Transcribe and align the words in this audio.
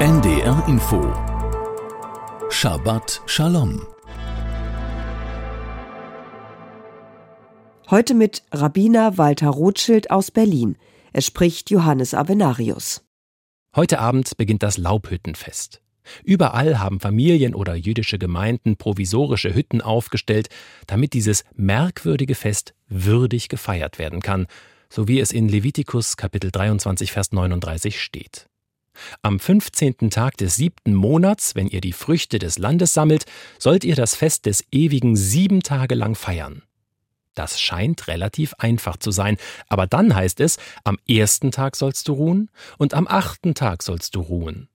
NDR 0.00 0.64
Info 0.66 1.12
Shabbat 2.48 3.20
Shalom 3.26 3.86
Heute 7.90 8.14
mit 8.14 8.42
Rabbiner 8.50 9.18
Walter 9.18 9.50
Rothschild 9.50 10.10
aus 10.10 10.30
Berlin. 10.30 10.78
Er 11.12 11.20
spricht 11.20 11.68
Johannes 11.68 12.14
Avenarius. 12.14 13.04
Heute 13.76 13.98
Abend 13.98 14.38
beginnt 14.38 14.62
das 14.62 14.78
Laubhüttenfest. 14.78 15.82
Überall 16.24 16.78
haben 16.78 16.98
Familien 16.98 17.54
oder 17.54 17.74
jüdische 17.74 18.18
Gemeinden 18.18 18.78
provisorische 18.78 19.54
Hütten 19.54 19.82
aufgestellt, 19.82 20.48
damit 20.86 21.12
dieses 21.12 21.44
merkwürdige 21.54 22.36
Fest 22.36 22.72
würdig 22.88 23.50
gefeiert 23.50 23.98
werden 23.98 24.20
kann, 24.20 24.46
so 24.88 25.08
wie 25.08 25.20
es 25.20 25.30
in 25.30 25.46
Levitikus 25.46 26.16
Kapitel 26.16 26.50
23 26.50 27.12
Vers 27.12 27.32
39 27.32 28.00
steht. 28.00 28.49
Am 29.22 29.38
15. 29.38 30.10
Tag 30.10 30.36
des 30.36 30.56
siebten 30.56 30.94
Monats, 30.94 31.54
wenn 31.54 31.68
ihr 31.68 31.80
die 31.80 31.92
Früchte 31.92 32.38
des 32.38 32.58
Landes 32.58 32.92
sammelt, 32.92 33.24
sollt 33.58 33.84
ihr 33.84 33.96
das 33.96 34.14
Fest 34.14 34.46
des 34.46 34.64
Ewigen 34.70 35.16
sieben 35.16 35.62
Tage 35.62 35.94
lang 35.94 36.14
feiern. 36.14 36.62
Das 37.34 37.60
scheint 37.60 38.08
relativ 38.08 38.54
einfach 38.58 38.96
zu 38.96 39.10
sein, 39.10 39.36
aber 39.68 39.86
dann 39.86 40.14
heißt 40.14 40.40
es, 40.40 40.58
am 40.84 40.98
ersten 41.08 41.52
Tag 41.52 41.76
sollst 41.76 42.08
du 42.08 42.12
ruhen 42.12 42.50
und 42.76 42.94
am 42.94 43.06
achten 43.06 43.54
Tag 43.54 43.82
sollst 43.82 44.14
du 44.14 44.20
ruhen. 44.20 44.68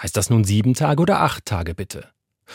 Heißt 0.00 0.16
das 0.16 0.30
nun 0.30 0.44
sieben 0.44 0.74
Tage 0.74 1.02
oder 1.02 1.20
acht 1.20 1.44
Tage 1.44 1.74
bitte? 1.74 2.08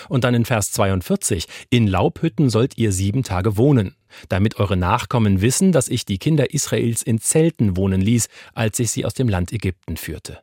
Und 0.09 0.23
dann 0.23 0.33
in 0.33 0.45
Vers 0.45 0.72
42, 0.72 1.47
in 1.70 1.88
Laubhütten 1.88 2.49
sollt 2.49 2.77
ihr 2.77 2.91
sieben 2.91 3.23
Tage 3.23 3.58
wohnen, 3.58 3.95
damit 4.30 4.59
eure 4.59 4.77
Nachkommen 4.77 5.41
wissen, 5.41 5.72
dass 5.72 5.88
ich 5.88 6.05
die 6.05 6.17
Kinder 6.17 6.53
Israels 6.53 7.03
in 7.03 7.20
Zelten 7.20 7.77
wohnen 7.77 8.02
ließ, 8.02 8.27
als 8.53 8.80
ich 8.80 8.91
sie 8.91 9.05
aus 9.05 9.13
dem 9.13 9.30
Land 9.30 9.52
Ägypten 9.52 9.97
führte. 9.97 10.41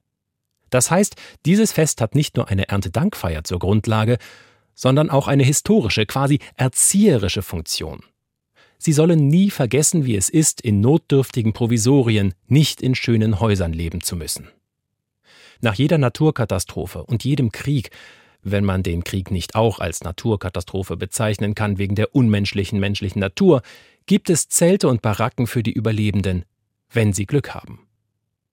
Das 0.71 0.91
heißt, 0.91 1.17
dieses 1.45 1.73
Fest 1.73 2.01
hat 2.01 2.15
nicht 2.15 2.37
nur 2.37 2.49
eine 2.49 2.69
Erntedankfeier 2.69 3.45
zur 3.45 3.59
Grundlage, 3.59 4.19
sondern 4.75 5.11
auch 5.11 5.29
eine 5.29 5.43
historische, 5.43 6.07
quasi 6.07 6.39
erzieherische 6.57 7.43
Funktion. 7.43 8.01
Sie 8.79 8.93
sollen 8.93 9.29
nie 9.29 9.51
vergessen, 9.51 10.07
wie 10.07 10.17
es 10.17 10.31
ist, 10.31 10.63
in 10.63 10.81
notdürftigen 10.81 11.53
Provisorien, 11.53 12.33
nicht 12.47 12.81
in 12.81 12.95
schönen 12.95 13.39
Häusern 13.39 13.75
leben 13.75 14.01
zu 14.01 14.17
müssen. 14.17 14.49
Nach 15.61 15.75
jeder 15.75 15.99
Naturkatastrophe 15.99 17.05
und 17.05 17.23
jedem 17.23 17.53
Krieg, 17.53 17.91
wenn 18.43 18.65
man 18.65 18.83
den 18.83 19.05
Krieg 19.05 19.31
nicht 19.31 19.55
auch 19.55 19.81
als 19.81 20.03
Naturkatastrophe 20.03 20.97
bezeichnen 20.97 21.55
kann 21.55 21.77
wegen 21.77 21.95
der 21.95 22.15
unmenschlichen 22.15 22.81
menschlichen 22.81 23.21
Natur, 23.21 23.61
gibt 24.07 24.31
es 24.31 24.49
Zelte 24.49 24.89
und 24.89 25.03
Baracken 25.03 25.47
für 25.47 25.63
die 25.63 25.73
Überlebenden, 25.73 26.47
wenn 26.91 27.13
sie 27.13 27.27
Glück 27.27 27.51
haben. 27.55 27.87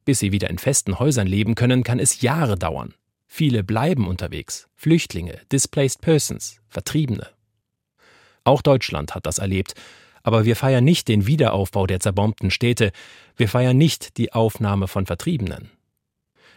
Bis 0.08 0.20
sie 0.20 0.32
wieder 0.32 0.50
in 0.50 0.58
festen 0.58 1.00
Häusern 1.00 1.28
leben 1.28 1.54
können, 1.54 1.84
kann 1.84 2.00
es 2.00 2.22
Jahre 2.22 2.58
dauern. 2.58 2.94
Viele 3.28 3.62
bleiben 3.62 4.08
unterwegs, 4.08 4.70
Flüchtlinge, 4.74 5.42
Displaced 5.52 6.00
Persons, 6.00 6.62
Vertriebene. 6.70 7.28
Auch 8.46 8.62
Deutschland 8.62 9.16
hat 9.16 9.26
das 9.26 9.38
erlebt, 9.38 9.74
aber 10.24 10.46
wir 10.46 10.56
feiern 10.56 10.86
nicht 10.86 11.10
den 11.10 11.28
Wiederaufbau 11.28 11.88
der 11.88 12.00
zerbombten 12.00 12.52
Städte, 12.52 12.94
wir 13.36 13.50
feiern 13.50 13.78
nicht 13.78 14.16
die 14.18 14.32
Aufnahme 14.32 14.88
von 14.88 15.06
Vertriebenen. 15.06 15.72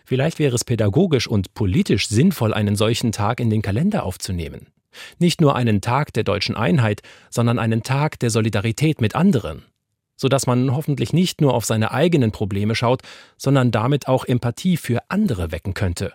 Vielleicht 0.05 0.39
wäre 0.39 0.55
es 0.55 0.65
pädagogisch 0.65 1.27
und 1.27 1.53
politisch 1.53 2.07
sinnvoll, 2.07 2.55
einen 2.55 2.77
solchen 2.77 3.11
Tag 3.11 3.41
in 3.41 3.51
den 3.51 3.63
Kalender 3.63 4.05
aufzunehmen. 4.05 4.69
Nicht 5.19 5.41
nur 5.41 5.57
einen 5.57 5.81
Tag 5.81 6.13
der 6.13 6.23
deutschen 6.23 6.55
Einheit, 6.55 7.03
sondern 7.31 7.59
einen 7.59 7.83
Tag 7.83 8.21
der 8.21 8.31
Solidarität 8.31 9.01
mit 9.01 9.17
anderen, 9.17 9.65
sodass 10.21 10.47
man 10.47 10.77
hoffentlich 10.77 11.15
nicht 11.15 11.41
nur 11.41 11.55
auf 11.55 11.65
seine 11.65 11.93
eigenen 11.93 12.31
Probleme 12.31 12.75
schaut, 12.75 13.01
sondern 13.39 13.71
damit 13.71 14.07
auch 14.07 14.27
Empathie 14.27 14.77
für 14.77 15.01
andere 15.09 15.51
wecken 15.51 15.73
könnte. 15.73 16.13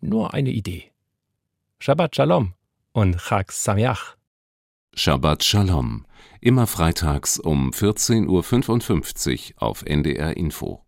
Nur 0.00 0.32
eine 0.32 0.50
Idee. 0.50 0.92
Shabbat 1.80 2.14
Shalom 2.14 2.54
und 2.92 3.18
Chag 3.18 3.50
Sameach. 3.50 4.16
Shabbat 4.94 5.42
Shalom. 5.42 6.06
Immer 6.40 6.68
freitags 6.68 7.40
um 7.40 7.70
14.55 7.72 9.54
Uhr 9.54 9.62
auf 9.62 9.82
NDR 9.84 10.36
Info. 10.36 10.81